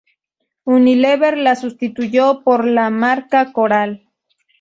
Unilever 0.65 1.37
la 1.37 1.55
sustituyó 1.55 2.41
por 2.43 2.65
la 2.65 2.89
marca 2.89 3.53
Coral. 3.53 4.09